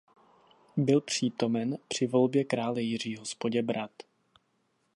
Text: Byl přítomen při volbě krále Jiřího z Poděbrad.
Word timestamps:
Byl 0.77 1.01
přítomen 1.01 1.77
při 1.87 2.07
volbě 2.07 2.43
krále 2.43 2.81
Jiřího 2.81 3.25
z 3.25 3.33
Poděbrad. 3.33 3.91